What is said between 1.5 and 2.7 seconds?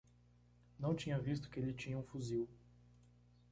ele tinha um fuzil.